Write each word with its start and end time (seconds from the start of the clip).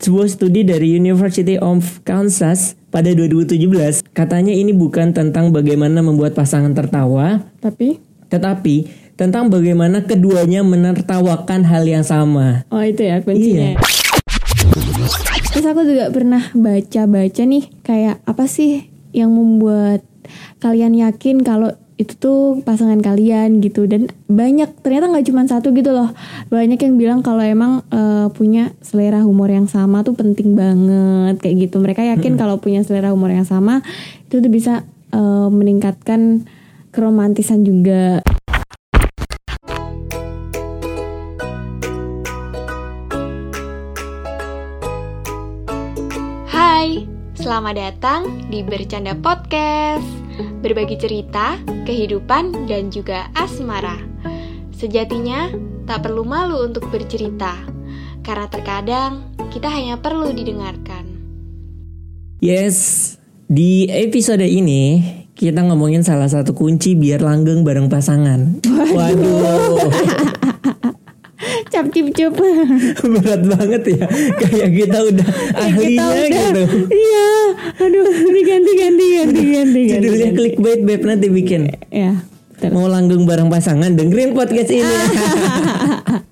sebuah 0.00 0.32
studi 0.32 0.64
dari 0.64 0.96
University 0.96 1.60
of 1.60 2.00
Kansas 2.08 2.72
pada 2.88 3.12
2017 3.12 3.60
katanya 4.16 4.48
ini 4.50 4.72
bukan 4.72 5.12
tentang 5.12 5.52
bagaimana 5.52 6.00
membuat 6.00 6.32
pasangan 6.32 6.72
tertawa, 6.72 7.44
Tapi 7.60 8.00
tetapi 8.32 8.88
tentang 9.20 9.52
bagaimana 9.52 10.00
keduanya 10.00 10.64
menertawakan 10.64 11.68
hal 11.68 11.84
yang 11.84 12.00
sama. 12.00 12.64
oh 12.72 12.80
itu 12.80 13.04
ya 13.04 13.20
kuncinya. 13.20 13.76
Iya. 13.76 13.82
Terus 15.50 15.66
aku 15.66 15.82
juga 15.84 16.08
pernah 16.08 16.48
baca-baca 16.56 17.42
nih 17.44 17.64
kayak 17.84 18.24
apa 18.24 18.44
sih 18.48 18.88
yang 19.12 19.34
membuat 19.34 20.00
kalian 20.62 20.94
yakin 20.94 21.42
kalau 21.42 21.74
itu 22.00 22.16
tuh 22.16 22.64
pasangan 22.64 22.96
kalian 23.04 23.60
gitu. 23.60 23.84
Dan 23.84 24.08
banyak 24.24 24.80
ternyata 24.80 25.12
nggak 25.12 25.26
cuma 25.28 25.44
satu 25.44 25.76
gitu 25.76 25.92
loh. 25.92 26.08
Banyak 26.48 26.80
yang 26.80 26.96
bilang 26.96 27.20
kalau 27.20 27.44
emang 27.44 27.84
eh, 27.92 28.32
punya 28.32 28.72
selera 28.80 29.20
humor 29.20 29.52
yang 29.52 29.68
sama 29.68 30.00
tuh 30.00 30.16
penting 30.16 30.56
banget 30.56 31.36
kayak 31.44 31.68
gitu. 31.68 31.76
Mereka 31.76 32.00
yakin 32.16 32.40
kalau 32.40 32.56
punya 32.56 32.80
selera 32.80 33.12
humor 33.12 33.28
yang 33.28 33.44
sama 33.44 33.84
itu 34.24 34.40
tuh 34.40 34.48
bisa 34.48 34.88
eh, 35.12 35.48
meningkatkan 35.52 36.48
keromantisan 36.88 37.68
juga. 37.68 38.24
Hai, 46.48 47.04
selamat 47.36 47.74
datang 47.76 48.48
di 48.48 48.64
Bercanda 48.64 49.12
Podcast. 49.20 50.19
Berbagi 50.60 50.96
cerita, 50.98 51.60
kehidupan, 51.84 52.68
dan 52.68 52.88
juga 52.92 53.28
asmara. 53.36 53.96
Sejatinya, 54.74 55.52
tak 55.84 56.06
perlu 56.06 56.24
malu 56.24 56.64
untuk 56.64 56.88
bercerita. 56.88 57.56
Karena 58.20 58.46
terkadang, 58.48 59.32
kita 59.50 59.68
hanya 59.68 59.98
perlu 59.98 60.30
didengarkan. 60.30 61.04
Yes, 62.40 63.16
di 63.50 63.90
episode 63.90 64.46
ini 64.46 65.02
kita 65.34 65.64
ngomongin 65.64 66.04
salah 66.04 66.28
satu 66.28 66.52
kunci 66.52 66.96
biar 66.96 67.24
langgeng 67.24 67.64
bareng 67.64 67.88
pasangan. 67.88 68.60
Waduh, 68.96 69.88
cap 71.72 71.86
cip 71.96 72.12
cup 72.12 72.36
berat 73.00 73.42
banget 73.48 73.82
ya. 73.96 74.04
Kayak 74.36 74.70
kita 74.76 74.98
udah 75.00 75.28
ahlinya 75.56 76.24
gitu. 76.28 76.62
iya 76.92 77.30
aduh 77.80 78.06
ganti 79.72 80.00
Judulnya 80.00 80.30
clickbait 80.32 80.80
beb 80.80 81.02
nanti 81.02 81.26
bikin. 81.26 81.70
ya 81.88 82.20
betul. 82.52 82.70
Mau 82.72 82.86
langgeng 82.86 83.24
bareng 83.24 83.48
pasangan 83.48 83.88
dengerin 83.90 84.32
podcast 84.32 84.68
ini. 84.68 84.84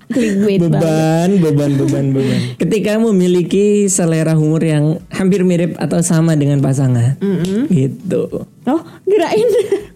clickbait 0.08 0.60
banget 0.60 0.80
beban, 0.80 1.30
beban, 1.38 1.70
beban, 1.76 2.06
beban. 2.10 2.38
Ketika 2.56 2.96
memiliki 2.96 3.64
selera 3.86 4.32
humor 4.32 4.60
yang 4.60 4.84
hampir 5.08 5.40
mirip 5.42 5.76
atau 5.76 6.00
sama 6.00 6.32
dengan 6.32 6.58
pasangan, 6.58 7.20
gitu. 7.68 8.48
oh 8.64 8.80
kirain 9.04 9.48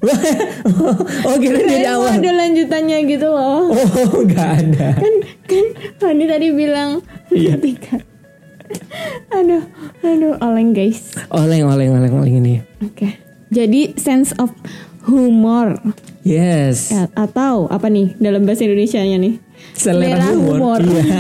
oh 1.29 1.37
kira 1.39 1.59
dari 1.61 1.87
awal. 1.87 2.13
ada 2.13 2.31
lanjutannya 2.31 2.99
gitu 3.07 3.25
loh 3.25 3.71
Oh 3.71 4.21
nggak 4.21 4.51
ada. 4.61 4.89
kan 4.95 5.15
kan 5.47 5.65
Fani 5.97 6.25
tadi 6.27 6.49
bilang 6.51 7.01
Iya. 7.29 7.57
ketika 7.57 8.01
aduh 9.31 9.63
aduh 10.03 10.35
oleng 10.41 10.73
guys 10.73 11.13
Oleng, 11.29 11.65
oleng, 11.65 11.93
oleng, 11.93 12.13
oleng 12.15 12.35
ini. 12.37 12.55
oke 12.81 13.09
jadi 13.53 13.93
sense 13.95 14.33
of 14.41 14.49
humor 15.05 15.77
Yes. 16.23 16.95
Ya, 16.95 17.11
atau 17.19 17.67
apa 17.67 17.91
nih 17.91 18.15
dalam 18.23 18.47
bahasa 18.47 18.63
Indonesia 18.63 19.03
nya 19.03 19.19
nih 19.19 19.43
Selera 19.75 20.31
humor. 20.31 20.79
Iya. 20.79 21.19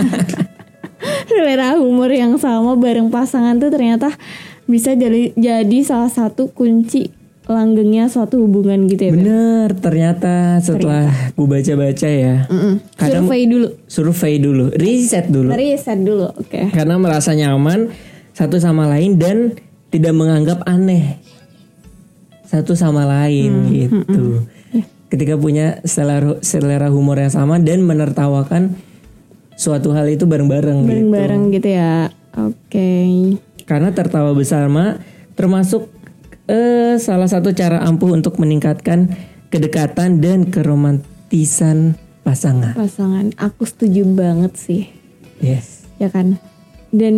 selera 1.28 1.74
humor 1.74 2.10
yang 2.14 2.38
sama 2.38 2.78
bareng 2.78 3.10
pasangan 3.10 3.58
tuh 3.58 3.74
ternyata 3.74 4.14
bisa 4.64 4.94
jadi 4.94 5.34
jadi 5.34 5.78
salah 5.82 6.06
satu 6.06 6.54
kunci 6.54 7.10
langgengnya 7.50 8.06
suatu 8.06 8.38
hubungan 8.46 8.86
gitu 8.86 9.10
ya 9.10 9.12
Beb? 9.12 9.18
Bener, 9.18 9.68
ternyata 9.74 10.62
setelah 10.62 11.10
gue 11.34 11.42
baca-baca 11.42 12.06
ya, 12.06 12.46
Mm-mm. 12.46 12.78
Kadang- 12.94 13.26
survei 13.26 13.42
dulu 13.50 13.68
survei 13.90 14.34
dulu, 14.38 14.64
riset 14.78 15.26
dulu, 15.26 15.50
riset 15.50 15.98
dulu 15.98 16.30
oke 16.30 16.70
karena 16.70 16.94
merasa 17.02 17.34
nyaman 17.34 17.90
satu 18.30 18.62
sama 18.62 18.86
lain 18.86 19.18
dan 19.18 19.58
tidak 19.90 20.14
menganggap 20.14 20.62
aneh 20.64 21.18
satu 22.52 22.76
sama 22.76 23.08
lain 23.08 23.52
gitu. 23.72 24.44
Ketika 25.08 25.36
punya 25.36 25.80
selera, 25.84 26.36
selera 26.40 26.88
humor 26.88 27.16
yang 27.16 27.28
sama 27.28 27.56
dan 27.56 27.80
menertawakan 27.80 28.76
suatu 29.52 29.92
hal 29.92 30.08
itu 30.08 30.24
bareng-bareng 30.24 30.84
gitu. 30.84 30.88
bareng-bareng 30.88 31.42
gitu 31.52 31.68
ya 31.70 32.08
oke 32.34 32.90
Karena 33.62 33.92
tertawa 33.92 34.32
bersama 34.32 35.00
termasuk 35.32 35.88
eh, 36.44 36.96
salah 36.96 37.28
satu 37.28 37.52
cara 37.52 37.84
ampuh 37.84 38.12
untuk 38.12 38.40
meningkatkan 38.40 39.12
kedekatan 39.48 40.18
dan 40.18 40.48
keromantisan 40.48 41.94
pasangan. 42.24 42.72
pasangan 42.72 43.36
aku 43.36 43.64
setuju 43.64 44.04
banget 44.08 44.52
sih 44.56 44.82
Yes. 45.38 45.84
ya 46.00 46.08
kan 46.08 46.40
dan 46.88 47.14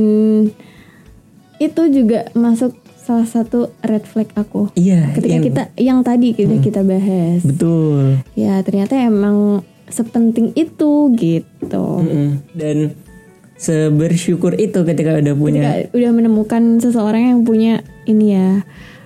itu 1.56 1.82
juga 1.88 2.28
masuk 2.34 2.74
salah 3.04 3.24
satu 3.24 3.58
red 3.80 4.02
flag 4.02 4.32
aku 4.32 4.72
Iya. 4.74 5.12
ketika 5.12 5.28
yang- 5.30 5.44
kita 5.44 5.62
yang 5.76 5.98
tadi 6.00 6.32
kita 6.32 6.56
kita 6.58 6.80
bahas 6.80 7.40
betul. 7.42 8.16
ya 8.32 8.58
ternyata 8.60 8.96
emang 8.96 9.60
sepenting 9.86 10.50
itu 10.54 11.12
gitu 11.12 11.86
Mm-mm. 12.00 12.40
Dan 12.50 12.96
sebersyukur 13.54 14.56
itu 14.56 14.80
ketika 14.82 15.14
udah 15.14 15.34
punya 15.34 15.60
Ketika 15.62 15.94
udah 15.94 16.10
menemukan 16.12 16.62
seseorang 16.78 17.22
yang 17.26 17.40
punya 17.42 17.80
ini 18.04 18.32
ya 18.32 18.64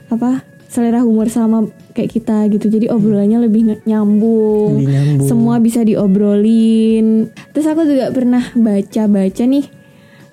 apa 0.09 0.41
selera 0.65 1.01
humor 1.01 1.27
sama 1.27 1.67
kayak 1.91 2.13
kita 2.13 2.47
gitu 2.49 2.69
jadi 2.69 2.89
obrolannya 2.89 3.41
lebih 3.41 3.63
ny- 3.67 3.83
nyambung 3.85 4.79
Lebih 4.79 4.89
nyambung. 4.89 5.27
semua 5.27 5.55
bisa 5.59 5.83
diobrolin 5.83 7.29
terus 7.51 7.67
aku 7.67 7.83
juga 7.83 8.09
pernah 8.09 8.45
baca-baca 8.53 9.45
nih 9.45 9.67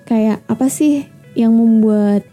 kayak 0.04 0.44
apa 0.44 0.66
sih 0.66 1.08
yang 1.36 1.52
membuat 1.52 2.24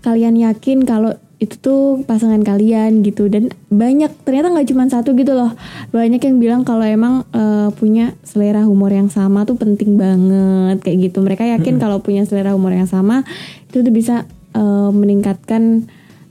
kalian 0.00 0.34
yakin 0.40 0.82
kalau 0.88 1.14
itu 1.36 1.60
tuh 1.60 2.00
pasangan 2.08 2.40
kalian 2.40 3.04
gitu 3.04 3.28
dan 3.28 3.52
banyak 3.68 4.08
ternyata 4.24 4.48
nggak 4.48 4.72
cuma 4.72 4.88
satu 4.88 5.12
gitu 5.12 5.36
loh 5.36 5.52
banyak 5.92 6.16
yang 6.16 6.40
bilang 6.40 6.62
kalau 6.64 6.80
emang 6.80 7.28
eh, 7.36 7.68
punya 7.76 8.16
selera 8.24 8.64
humor 8.64 8.88
yang 8.88 9.12
sama 9.12 9.44
tuh 9.44 9.60
penting 9.60 10.00
banget 10.00 10.80
kayak 10.80 11.12
gitu 11.12 11.20
mereka 11.20 11.44
yakin 11.44 11.76
kalau 11.76 12.00
punya 12.00 12.24
selera 12.24 12.56
humor 12.56 12.72
yang 12.72 12.88
sama 12.88 13.20
itu 13.68 13.84
tuh 13.84 13.92
bisa 13.92 14.24
eh, 14.56 14.90
meningkatkan 14.96 15.84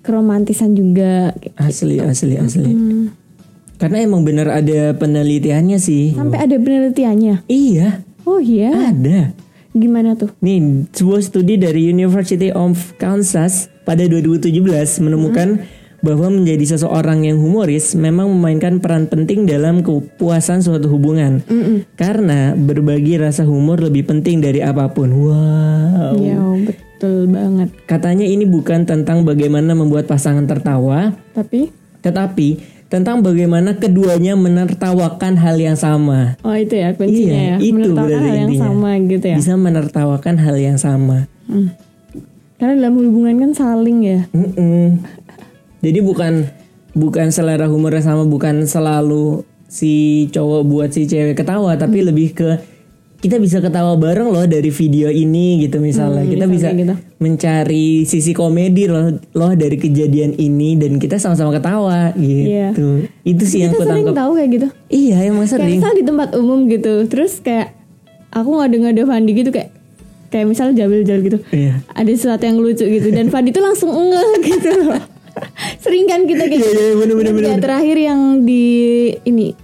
keromantisan 0.06 0.78
juga 0.78 1.34
asli 1.58 1.98
asli 1.98 2.38
asli. 2.38 2.70
Hmm. 2.70 3.06
Karena 3.76 4.06
emang 4.06 4.24
bener 4.24 4.48
ada 4.48 4.96
penelitiannya 4.96 5.78
sih. 5.82 6.16
sampai 6.16 6.48
ada 6.48 6.56
penelitiannya 6.56 7.44
Iya, 7.50 8.06
oh 8.24 8.40
iya 8.40 8.94
ada. 8.94 9.36
Gimana 9.76 10.16
tuh 10.16 10.32
Nih, 10.40 10.88
sebuah 10.96 11.22
studi 11.22 11.60
dari 11.60 11.92
University 11.92 12.50
of 12.56 12.96
Kansas 12.96 13.68
pada 13.84 14.08
2017 14.08 14.56
menemukan 15.04 15.68
bahwa 16.06 16.30
menjadi 16.30 16.78
seseorang 16.78 17.26
yang 17.26 17.42
humoris 17.42 17.98
memang 17.98 18.30
memainkan 18.30 18.78
peran 18.78 19.10
penting 19.10 19.50
dalam 19.50 19.82
kepuasan 19.82 20.62
suatu 20.62 20.86
hubungan. 20.86 21.42
Karena 21.98 22.54
berbagi 22.54 23.18
rasa 23.18 23.42
humor 23.42 23.82
lebih 23.82 24.06
penting 24.06 24.38
dari 24.38 24.62
apa 24.62 24.86
pun. 24.94 25.10
Wow. 25.10 26.14
ya 26.22 26.38
betul 26.62 27.26
banget 27.26 27.74
Katanya 27.90 28.30
ini 28.30 28.46
bukan 28.46 28.86
tentang 28.86 29.26
bagaimana 29.26 29.74
membuat 29.74 30.06
pasangan 30.06 30.46
tertawa, 30.46 31.18
tapi 31.34 31.74
tetapi 32.06 32.75
tentang 32.86 33.20
bagaimana 33.20 33.74
keduanya 33.74 34.34
menertawakan 34.36 35.36
hal 35.36 35.58
yang 35.58 35.74
sama. 35.76 36.38
oh 36.40 36.54
itu 36.54 36.76
ya 36.76 36.94
kuncinya 36.94 37.34
ya 37.34 37.56
Iya, 37.56 37.56
itu 37.60 37.74
menertawakan 37.74 38.22
hal 38.22 38.36
yang 38.36 38.50
intinya. 38.50 38.64
sama 38.64 38.90
gitu 39.04 39.26
ya 39.26 39.38
Bisa 39.38 39.54
menertawakan 39.56 40.36
hal 40.38 40.56
yang 40.56 40.78
sama. 40.78 41.18
Hmm. 41.46 41.70
karena 42.56 42.74
dalam 42.80 42.94
hubungan 42.96 43.36
kan 43.38 43.52
saling 43.52 44.00
ya 44.02 44.20
Mm-mm. 44.32 45.02
Jadi 45.80 46.00
bukan 46.00 46.34
bukan 46.92 47.28
selera 47.30 47.66
humornya 47.66 48.02
sama, 48.02 48.24
bukan 48.24 48.64
selalu 48.64 49.44
si 49.68 49.94
cowok 50.30 50.62
buat 50.64 50.90
si 50.90 51.06
cewek 51.06 51.36
ketawa, 51.36 51.76
tapi 51.76 52.00
Hmm. 52.00 52.08
lebih 52.10 52.34
ke 52.34 52.50
kita 53.26 53.38
bisa 53.38 53.58
ketawa 53.58 53.94
bareng 53.96 54.30
loh 54.30 54.46
dari 54.46 54.70
video 54.70 55.10
ini 55.10 55.60
gitu 55.60 55.78
misalnya. 55.78 56.22
Hmm, 56.22 56.30
kita 56.30 56.46
bisa 56.46 56.70
misalnya 56.70 56.78
gitu. 56.78 56.96
mencari 57.18 57.88
sisi 58.04 58.32
komedi 58.32 58.86
loh, 58.86 59.18
loh 59.32 59.52
dari 59.52 59.76
kejadian 59.76 60.36
ini 60.36 60.76
dan 60.76 60.96
kita 60.96 61.18
sama-sama 61.18 61.50
ketawa 61.52 62.14
gitu. 62.14 63.10
Itu 63.22 63.44
sih 63.44 63.60
yang 63.60 63.74
kita 63.74 63.82
aku 63.82 63.90
sering 63.90 64.06
tangkap. 64.06 64.22
tahu 64.22 64.32
kayak 64.36 64.50
gitu 64.52 64.68
Iya, 64.88 65.18
emang 65.26 65.42
kayak 65.42 65.54
sering. 65.58 65.74
misal 65.76 65.92
di 65.92 66.04
tempat 66.04 66.30
umum 66.34 66.60
gitu 66.68 66.94
terus 67.06 67.40
kayak 67.40 67.74
aku 68.30 68.50
ngade-ngade 68.54 69.02
Fandi 69.04 69.32
gitu 69.34 69.50
kayak 69.50 69.74
kayak 70.28 70.46
misal 70.46 70.70
jabil-jabil 70.70 71.24
gitu 71.26 71.40
Iya. 71.50 71.82
ada 71.88 72.12
sesuatu 72.12 72.44
yang 72.44 72.60
lucu 72.60 72.84
gitu 72.84 73.08
dan 73.10 73.28
Fandi 73.28 73.50
tuh 73.50 73.64
langsung 73.64 73.90
enggak 73.90 74.22
gitu 74.46 74.70
loh 74.82 75.02
sering 75.78 76.06
kan 76.06 76.24
kita 76.24 76.46
kayak 76.46 76.60
Iya, 76.60 76.70
iya, 76.72 76.94
bener, 76.94 77.16
bener, 77.16 77.26
Dan 77.26 77.36
bener, 77.36 77.50
kayak 77.50 77.64
terakhir 77.64 77.98
yang 77.98 78.20
di 78.42 78.64
ini 79.24 79.56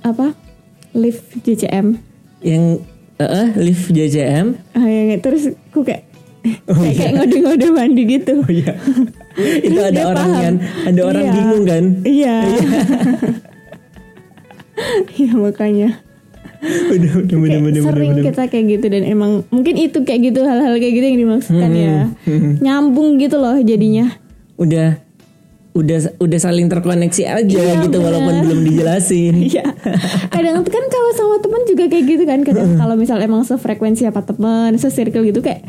apa 0.00 0.32
lift 0.92 1.22
JCM 1.40 1.98
Yang 2.40 2.64
eh 3.22 3.48
lift 3.56 3.88
JJM 3.88 4.46
ah, 4.72 4.84
yang 4.84 5.20
terus 5.20 5.52
aku 5.68 5.82
kayak 5.82 6.08
Oh, 6.40 6.72
kayak 6.72 6.96
kayak 6.96 7.12
ngode-ngode 7.20 7.68
mandi 7.68 8.02
gitu 8.08 8.40
Oh 8.40 8.48
iya. 8.48 8.72
itu 9.68 9.76
ada 9.76 10.08
orang 10.08 10.24
paham. 10.26 10.40
kan, 10.40 10.54
ada 10.88 11.00
orang 11.04 11.20
Iya. 11.22 11.32
bingung 11.36 11.64
kan. 11.68 11.84
iya 12.00 12.36
iya 15.14 15.32
makanya 15.44 16.00
Udah 16.90 17.12
udah 17.20 17.36
bener 17.38 17.60
bener. 17.62 17.82
sering 17.82 18.12
bener. 18.14 18.24
kita 18.28 18.42
kayak 18.46 18.64
gitu 18.70 18.86
dan 18.88 19.02
emang 19.02 19.44
mungkin 19.48 19.74
itu 19.76 20.00
kayak 20.00 20.28
gitu 20.28 20.40
hal-hal 20.40 20.76
kayak 20.76 20.92
gitu 20.92 21.06
yang 21.06 21.18
dimaksudkan 21.18 21.70
ya 21.72 21.96
hmm. 22.24 22.60
nyambung 22.60 23.16
gitu 23.16 23.36
loh 23.36 23.56
jadinya 23.58 24.12
Udah 24.56 25.00
udah 25.70 25.98
udah 26.18 26.38
saling 26.38 26.66
terkoneksi 26.66 27.22
aja 27.24 27.46
Iya, 27.62 27.80
gitu 27.80 27.98
walaupun 27.98 28.26
bener. 28.32 28.44
belum 28.44 28.60
dijelasin. 28.64 29.34
Iya. 29.48 29.64
Kadang 30.28 30.62
kan 30.62 30.84
kalau 30.84 31.10
sama 31.12 31.36
teman 31.38 31.62
juga 31.64 31.84
kayak 31.86 32.04
gitu 32.06 32.24
kan. 32.24 32.40
Kadang 32.42 32.74
kalau 32.74 32.94
misal 32.94 33.18
emang 33.18 33.42
sefrekuensi 33.42 34.02
apa 34.02 34.20
teman, 34.20 34.74
se-circle 34.74 35.22
gitu 35.22 35.38
kayak 35.38 35.62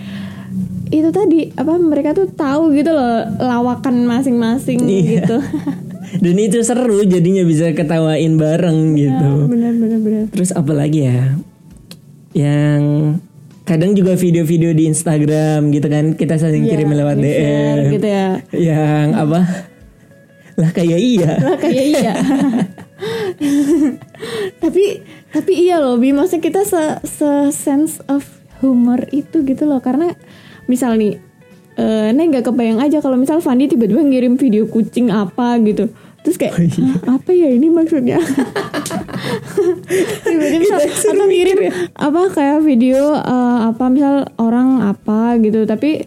itu 0.87 1.07
tadi 1.07 1.47
apa 1.53 1.77
mereka 1.77 2.11
tuh 2.11 2.27
tahu 2.27 2.73
gitu 2.73 2.89
loh 2.89 3.23
lawakan 3.37 4.03
masing-masing 4.05 4.81
Iya. 4.81 5.21
gitu. 5.21 5.37
Dan 6.23 6.35
itu 6.35 6.59
seru 6.59 6.99
jadinya 7.01 7.41
bisa 7.41 7.71
ketawain 7.71 8.35
bareng 8.35 8.95
gitu. 8.95 9.47
bener 9.47 9.71
bener 9.73 9.99
bener. 9.99 10.23
Terus 10.27 10.51
apa 10.51 10.73
lagi 10.73 11.05
ya? 11.05 11.39
Yang 12.31 12.81
kadang 13.63 13.93
juga 13.93 14.13
video-video 14.13 14.73
di 14.73 14.83
Instagram 14.85 15.69
gitu 15.69 15.87
kan 15.87 16.11
kita 16.11 16.35
saling 16.35 16.65
Iya, 16.65 16.71
kirim 16.73 16.89
lewat 16.91 17.15
DM. 17.15 17.75
gitu 17.93 18.07
ya. 18.09 18.27
Yang 18.51 19.07
apa? 19.15 19.39
Lah 20.57 20.71
kayak 20.71 20.99
iya. 20.99 21.31
Lah 21.45 21.57
kayak 21.59 21.85
iya. 21.85 22.13
tapi 24.61 25.01
tapi 25.31 25.51
iya 25.57 25.81
loh, 25.81 25.97
Bi 25.97 26.13
maksudnya 26.13 26.43
kita 26.43 26.61
se, 26.67 26.81
se 27.07 27.49
sense 27.49 27.97
of 28.05 28.21
humor 28.61 29.01
itu 29.09 29.41
gitu 29.41 29.65
loh 29.65 29.81
karena 29.81 30.13
misal 30.69 30.95
nih 30.95 31.17
eh 31.79 32.09
Nek 32.11 32.25
nggak 32.35 32.45
kebayang 32.51 32.79
aja 32.83 33.01
kalau 33.01 33.17
misal 33.17 33.41
Fandi 33.41 33.65
tiba-tiba 33.65 34.03
ngirim 34.03 34.35
video 34.37 34.67
kucing 34.67 35.09
apa 35.09 35.57
gitu 35.63 35.89
terus 36.21 36.37
kayak 36.37 36.53
Oh, 36.53 36.61
iya. 36.61 36.93
"Hah, 37.01 37.17
apa 37.17 37.31
ya 37.33 37.49
ini 37.49 37.73
maksudnya 37.73 38.21
tiba-tiba 40.27 40.75
atau 40.77 41.25
ngirim 41.25 41.57
apa 41.97 42.21
kayak 42.29 42.59
video 42.61 43.17
eh, 43.17 43.59
apa 43.73 43.89
misal 43.89 44.29
orang 44.37 44.85
apa 44.85 45.41
gitu 45.41 45.65
tapi 45.65 46.05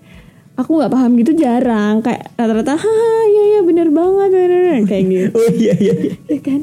aku 0.54 0.70
nggak 0.72 0.88
paham 0.88 1.12
gitu 1.16 1.32
jarang 1.34 1.98
kayak 1.98 2.30
rata-rata 2.32 2.74
haha 2.74 2.96
iya 3.26 3.42
iya 3.48 3.60
bener 3.60 3.88
banget 3.88 4.28
bener, 4.30 4.50
bener." 4.52 4.80
kayak 4.84 5.04
gitu 5.04 5.34
Oh 5.34 5.48
iya 5.52 5.74
iya. 5.76 5.94
iya. 5.96 6.12
ya 6.28 6.40
kan 6.40 6.60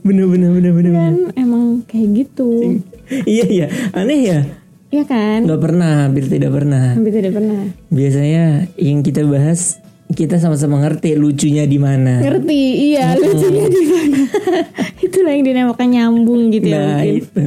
Bener 0.00 0.26
bener 0.26 0.50
bener 0.52 0.72
bener. 0.72 0.92
bener. 0.92 1.00
kan 1.00 1.14
emang 1.34 1.64
kayak 1.84 2.08
gitu 2.14 2.78
Iya 3.24 3.44
iya. 3.46 3.66
Aneh 3.92 4.20
ya. 4.22 4.40
Iya 4.88 5.04
kan 5.04 5.44
Gak 5.44 5.60
pernah, 5.60 6.06
hampir 6.06 6.24
tidak 6.24 6.52
pernah. 6.52 6.92
hampir 6.92 7.12
tidak 7.12 7.32
pernah 7.34 7.68
Biasanya 7.88 8.44
yang 8.76 9.00
kita 9.00 9.24
bahas 9.24 9.80
kita 10.06 10.36
sama-sama 10.36 10.78
ngerti 10.78 11.12
lucunya 11.14 11.64
di 11.64 11.76
mana. 11.76 12.20
ngerti 12.20 12.60
iya 12.86 13.16
lucunya 13.16 13.66
di 13.66 13.82
mana 13.82 14.20
itulah 15.04 15.32
yang 15.32 15.42
dinamakan 15.42 15.88
nyambung 15.90 16.42
gitu 16.50 16.68
ya 16.68 16.76
Nah 16.76 16.88
mungkin 17.00 17.16
itu. 17.18 17.44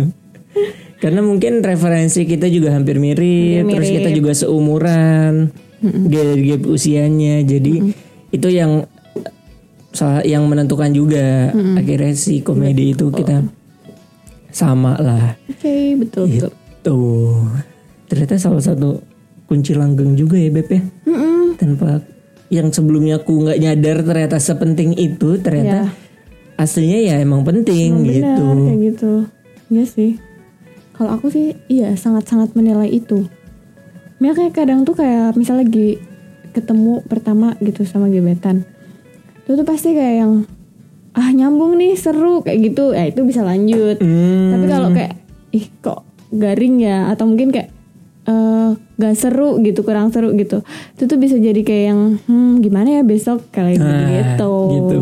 Karena 0.98 1.22
mungkin 1.22 1.62
referensi 1.62 2.26
kita 2.26 2.50
juga 2.50 2.74
hampir 2.74 2.98
mirip, 2.98 3.70
Hampir 3.70 3.74
terus 3.78 3.90
mirip. 3.90 3.98
kita 4.02 4.10
juga 4.18 4.32
seumuran, 4.34 5.34
gap, 6.10 6.30
gap 6.42 6.62
usianya, 6.66 7.46
jadi 7.46 7.94
itu 8.34 8.48
yang 8.50 8.90
salah 9.94 10.26
yang 10.26 10.50
menentukan 10.50 10.90
juga. 10.90 11.54
Akhirnya 11.78 12.18
si 12.18 12.42
komedi 12.42 12.98
itu 12.98 13.14
kita 13.14 13.46
sama 14.50 14.98
lah. 14.98 15.38
oke 15.46 15.76
betul 16.02 16.26
betul. 16.26 16.50
Itu 16.82 16.98
ternyata 18.10 18.36
salah 18.42 18.64
satu 18.64 18.98
kunci 19.46 19.78
langgeng 19.78 20.18
juga 20.18 20.42
ya 20.42 20.50
Beb 20.50 20.70
ya. 20.72 20.82
Mm-mm. 21.06 21.62
Tanpa 21.62 22.02
yang 22.50 22.74
sebelumnya 22.74 23.22
aku 23.22 23.46
nggak 23.46 23.60
nyadar 23.60 23.98
ternyata 24.02 24.42
sepenting 24.42 24.98
itu 24.98 25.38
ternyata 25.38 25.94
aslinya 26.58 27.00
ya 27.06 27.16
emang 27.22 27.46
penting 27.46 28.02
Emang 28.02 28.08
gitu. 28.10 28.46
benar 28.50 28.66
kayak 28.66 28.80
gitu. 28.82 29.14
Iya 29.68 29.84
sih 29.86 30.12
kalau 30.98 31.14
aku 31.14 31.30
sih 31.30 31.54
iya 31.70 31.94
sangat-sangat 31.94 32.58
menilai 32.58 32.90
itu. 32.90 33.30
Makanya 34.18 34.50
kayak 34.50 34.54
kadang 34.58 34.80
tuh 34.82 34.98
kayak 34.98 35.38
misal 35.38 35.62
lagi 35.62 36.02
ketemu 36.58 37.06
pertama 37.06 37.54
gitu 37.62 37.86
sama 37.86 38.10
gebetan. 38.10 38.66
Itu 39.46 39.54
tuh 39.54 39.68
pasti 39.68 39.94
kayak 39.94 40.16
yang 40.26 40.34
ah 41.14 41.30
nyambung 41.30 41.78
nih 41.78 41.94
seru 41.94 42.42
kayak 42.42 42.74
gitu. 42.74 42.98
Ya 42.98 43.06
itu 43.06 43.22
bisa 43.22 43.46
lanjut. 43.46 44.02
Hmm. 44.02 44.58
tapi 44.58 44.66
kalau 44.66 44.90
kayak 44.90 45.14
ih 45.54 45.70
kok 45.80 46.02
garing 46.34 46.82
ya? 46.82 47.14
Atau 47.14 47.30
mungkin 47.30 47.54
kayak 47.54 47.70
eh 48.28 48.70
gak 48.98 49.14
seru 49.14 49.62
gitu 49.62 49.86
kurang 49.86 50.10
seru 50.10 50.34
gitu. 50.34 50.66
Itu 50.98 51.06
tuh 51.06 51.22
bisa 51.22 51.38
jadi 51.38 51.62
kayak 51.62 51.84
yang 51.94 52.02
hmm 52.26 52.66
gimana 52.66 52.98
ya 52.98 53.02
besok? 53.06 53.54
Kayak 53.54 53.78
gitu 53.78 53.86
Ah, 53.86 54.10
gitu. 54.10 54.54
gitu. 54.74 55.00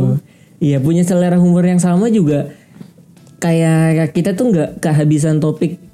Iya 0.59 0.83
punya 0.83 1.07
selera 1.07 1.39
humor 1.39 1.63
yang 1.63 1.79
sama 1.79 2.11
juga. 2.11 2.51
Kayak 3.39 4.11
kita 4.11 4.35
tuh 4.35 4.51
nggak 4.51 4.83
kehabisan 4.83 5.39
topik 5.39 5.84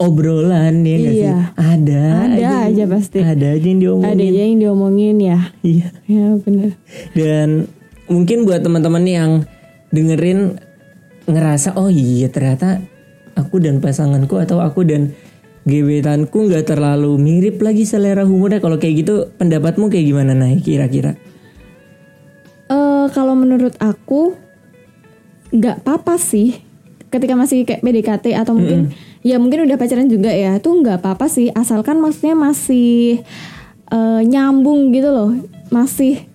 obrolan 0.00 0.80
ya 0.80 0.96
nggak 0.96 1.12
sih? 1.12 1.22
Iya. 1.22 1.38
Ada, 1.54 2.04
Ada 2.26 2.50
aja 2.66 2.84
pasti. 2.88 3.18
Ada 3.20 3.46
aja 3.52 3.66
yang 3.66 3.76
ada 3.76 3.84
diomongin. 3.84 4.16
aja 4.26 4.40
yang 4.42 4.58
diomongin 4.58 5.16
ya 5.20 5.38
Iya. 5.60 5.88
ya 6.04 6.26
bener 6.36 6.70
Dan 7.12 7.48
mungkin 8.06 8.42
buat 8.42 8.60
teman-teman 8.60 9.04
yang 9.04 9.30
dengerin 9.88 10.56
ngerasa 11.24 11.76
oh 11.76 11.86
iya 11.86 12.26
ternyata 12.26 12.80
aku 13.32 13.58
dan 13.58 13.78
pasanganku 13.78 14.34
atau 14.36 14.58
aku 14.58 14.82
dan 14.82 15.12
gebetanku 15.62 16.48
nggak 16.48 16.66
terlalu 16.66 17.14
mirip 17.14 17.60
lagi 17.60 17.84
selera 17.84 18.24
humornya. 18.24 18.58
Kalau 18.58 18.76
kayak 18.76 18.94
gitu 18.98 19.14
pendapatmu 19.36 19.86
kayak 19.86 20.06
gimana 20.06 20.32
Nay 20.32 20.58
kira-kira? 20.58 21.14
eh 22.66 23.06
kalau 23.10 23.34
menurut 23.34 23.74
aku 23.76 24.38
nggak 25.50 25.82
apa-apa 25.82 26.14
sih 26.14 26.54
ketika 27.08 27.34
masih 27.34 27.66
kayak 27.66 27.82
PDKT 27.82 28.32
atau 28.32 28.54
mungkin 28.54 28.94
ya 29.20 29.36
mungkin 29.36 29.68
udah 29.68 29.76
pacaran 29.76 30.08
juga 30.08 30.32
ya. 30.32 30.56
Tuh 30.60 30.80
nggak 30.80 31.04
apa-apa 31.04 31.28
sih 31.28 31.52
asalkan 31.52 32.00
maksudnya 32.00 32.36
masih 32.36 33.20
eh, 33.90 34.20
nyambung 34.24 34.92
gitu 34.92 35.08
loh. 35.12 35.30
Masih 35.68 36.26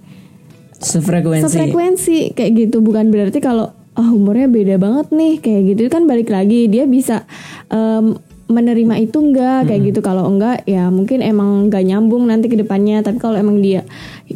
Sefrekuensi. 0.76 1.50
sefrekuensi 1.50 2.18
kayak 2.36 2.52
gitu. 2.68 2.78
Bukan 2.84 3.10
berarti 3.10 3.40
kalau 3.42 3.74
ah 3.96 4.10
umurnya 4.12 4.52
beda 4.52 4.76
banget 4.76 5.08
nih 5.12 5.34
kayak 5.40 5.62
gitu. 5.74 5.82
Kan 5.88 6.06
balik 6.06 6.30
lagi 6.30 6.68
dia 6.68 6.84
bisa 6.86 7.24
em, 7.72 8.20
menerima 8.46 9.02
itu 9.02 9.18
enggak 9.18 9.72
kayak 9.72 9.82
gitu. 9.90 10.00
Kalau 10.06 10.30
enggak 10.30 10.62
ya 10.70 10.92
mungkin 10.94 11.26
emang 11.26 11.72
nggak 11.72 11.84
nyambung 11.90 12.30
nanti 12.30 12.52
ke 12.52 12.60
depannya. 12.60 13.02
Tapi 13.02 13.18
kalau 13.18 13.40
emang 13.40 13.64
dia 13.64 13.88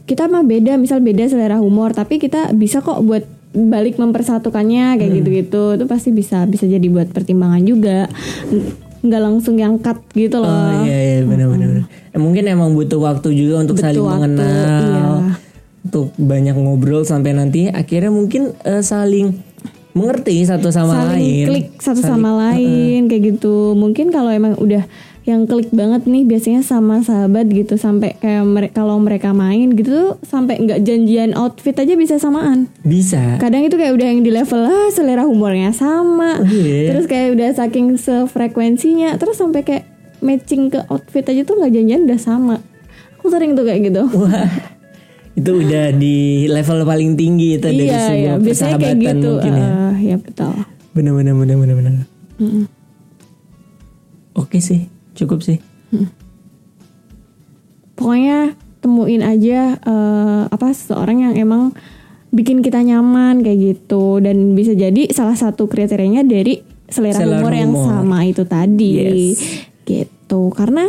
kita 0.07 0.25
mah 0.31 0.41
beda 0.41 0.79
misal 0.79 1.03
beda 1.03 1.27
selera 1.29 1.61
humor 1.61 1.93
tapi 1.93 2.17
kita 2.17 2.55
bisa 2.55 2.81
kok 2.81 3.03
buat 3.03 3.38
balik 3.51 3.97
mempersatukannya 3.97 4.95
kayak 4.95 5.11
gitu-gitu 5.15 5.63
itu 5.73 5.85
pasti 5.85 6.09
bisa 6.09 6.45
bisa 6.45 6.63
jadi 6.63 6.85
buat 6.85 7.09
pertimbangan 7.09 7.61
juga 7.61 8.05
Ng- 8.47 8.77
nggak 8.99 9.21
langsung 9.21 9.55
yang 9.55 9.75
cut 9.75 9.97
gitu 10.11 10.37
loh 10.37 10.49
Oh 10.49 10.83
iya 10.83 10.97
iya 11.15 11.19
benar 11.23 11.47
benar. 11.47 11.67
benar. 11.71 11.85
Eh, 12.09 12.19
mungkin 12.19 12.43
emang 12.45 12.71
butuh 12.71 12.99
waktu 12.99 13.31
juga 13.31 13.63
untuk 13.63 13.75
Butuh 13.75 13.85
saling 13.85 14.03
waktu, 14.03 14.13
mengenal. 14.13 14.45
iya. 14.83 15.33
Untuk 15.79 16.07
banyak 16.13 16.53
ngobrol 16.53 17.01
sampai 17.01 17.31
nanti 17.31 17.65
akhirnya 17.65 18.09
mungkin 18.09 18.51
eh, 18.61 18.83
saling 18.83 19.39
mengerti 19.91 20.43
satu 20.43 20.69
sama 20.69 20.93
saling 21.07 21.15
lain. 21.17 21.45
klik 21.47 21.67
satu 21.77 21.97
Saling- 21.97 22.21
sama 22.21 22.29
lain 22.45 23.07
kayak 23.07 23.23
gitu 23.33 23.73
mungkin 23.73 24.11
kalau 24.11 24.29
emang 24.29 24.53
udah 24.55 24.83
yang 25.21 25.45
klik 25.45 25.69
banget 25.69 26.03
nih 26.03 26.23
biasanya 26.23 26.59
sama 26.59 26.99
sahabat 26.99 27.47
gitu 27.47 27.75
sampai 27.75 28.15
kayak 28.15 28.43
mere- 28.43 28.69
kalau 28.69 28.97
mereka 28.97 29.29
main 29.29 29.71
gitu 29.71 29.93
sampai 30.21 30.57
nggak 30.57 30.81
janjian 30.81 31.31
outfit 31.33 31.73
aja 31.73 31.93
bisa 31.93 32.15
samaan 32.15 32.65
Bisa. 32.81 33.37
kadang 33.37 33.61
itu 33.61 33.73
kayak 33.73 33.93
udah 33.93 34.07
yang 34.07 34.19
di 34.19 34.29
level 34.29 34.61
ah 34.61 34.89
selera 34.89 35.23
humornya 35.23 35.69
sama 35.69 36.35
Oh, 36.35 36.45
iya. 36.45 36.89
terus 36.89 37.05
kayak 37.05 37.33
udah 37.33 37.49
saking 37.53 37.95
sefrekuensinya 37.95 39.15
terus 39.15 39.35
sampai 39.35 39.61
kayak 39.61 39.85
matching 40.19 40.67
ke 40.67 40.81
outfit 40.87 41.23
aja 41.23 41.43
tuh 41.43 41.55
nggak 41.55 41.73
janjian 41.73 42.01
udah 42.03 42.17
sama 42.17 42.55
aku 43.15 43.27
sering 43.27 43.53
tuh 43.53 43.63
kayak 43.63 43.85
gitu 43.85 44.03
Wah. 44.09 44.49
Itu 45.31 45.55
udah 45.57 45.93
di 45.93 46.17
level 46.45 46.83
paling 46.83 47.15
tinggi 47.15 47.55
itu 47.55 47.63
dari 47.63 47.85
iya 47.85 47.95
sebuah 48.01 48.17
iya 48.17 48.33
biasanya 48.35 48.75
kayak 48.75 48.95
persahabatan 48.97 48.99
gitu 49.15 49.29
mungkin 49.29 49.53
ya. 49.53 49.67
Ah, 49.69 49.95
ya 49.95 50.15
betul 50.17 50.51
Benar 50.89 51.13
benar 51.13 51.33
benar 51.33 51.55
benar 51.55 51.75
benar. 51.77 51.93
Mm-mm. 52.37 52.63
Oke 54.33 54.59
sih, 54.59 54.87
cukup 55.19 55.39
sih. 55.41 55.59
pokoknya 57.93 58.53
temuin 58.79 59.19
aja 59.19 59.75
eh, 59.75 60.43
apa 60.47 60.67
seseorang 60.69 61.17
yang 61.21 61.33
emang 61.35 61.75
bikin 62.29 62.61
kita 62.61 62.79
nyaman 62.79 63.41
kayak 63.41 63.59
gitu 63.75 64.19
dan 64.19 64.53
bisa 64.53 64.71
jadi 64.71 65.09
salah 65.09 65.33
satu 65.33 65.65
kriterianya 65.65 66.23
dari 66.23 66.61
selera, 66.85 67.17
Selera 67.17 67.41
humor 67.41 67.53
yang 67.53 67.73
sama 67.75 68.23
itu 68.23 68.45
tadi 68.45 68.91
Yes. 68.95 69.41
gitu 69.83 70.53
karena 70.53 70.85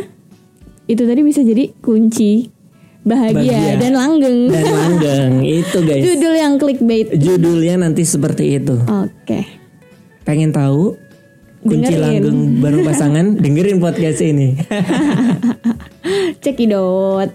itu 0.85 1.01
tadi 1.01 1.21
bisa 1.23 1.41
jadi 1.41 1.73
kunci 1.75 2.53
bahagia, 3.01 3.57
Bahagia. 3.57 3.81
dan 3.81 3.93
langgeng 3.95 4.39
Dan 4.47 4.65
langgeng 4.69 5.35
itu 5.59 5.79
guys. 5.81 6.03
judul 6.05 6.35
yang 6.37 6.55
clickbait 6.55 7.09
Judulnya 7.11 7.75
nanti 7.81 8.05
seperti 8.05 8.55
itu. 8.55 8.77
oke 8.77 9.41
Pengen 10.21 10.53
tahu? 10.53 11.00
Kunci 11.61 11.93
Dengerin. 11.93 12.01
langgeng 12.01 12.39
baru 12.59 12.79
pasangan 12.83 13.27
dengerin 13.43 13.79
podcast 13.79 14.21
ini. 14.21 14.57
Cekidot. 16.41 17.31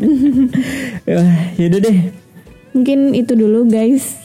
Wah, 1.10 1.38
Yaudah 1.55 1.79
deh. 1.79 1.98
Mungkin 2.74 3.15
itu 3.15 3.34
dulu 3.34 3.63
guys 3.65 4.20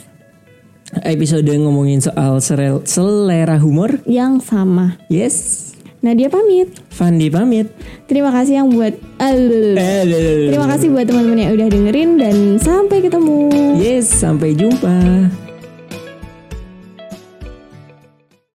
Episode 1.07 1.47
ngomongin 1.55 2.03
soal 2.03 2.43
selera 2.83 3.55
humor. 3.57 4.03
yang 4.11 4.43
sama. 4.43 4.99
Yes. 5.07 5.71
Nadia 6.03 6.27
pamit. 6.27 6.67
Fandi 6.91 7.31
pamit. 7.31 7.71
Terima 8.09 8.33
kasih 8.33 8.59
yang 8.59 8.75
buat 8.75 8.97
Alul. 9.21 9.77
Terima 10.49 10.67
kasih 10.67 10.91
buat 10.91 11.07
teman-teman 11.07 11.39
yang 11.39 11.53
udah 11.55 11.69
dengerin 11.69 12.11
dan 12.19 12.37
sampai 12.59 13.05
ketemu. 13.05 13.53
Yes, 13.79 14.09
sampai 14.11 14.57
jumpa. 14.57 15.29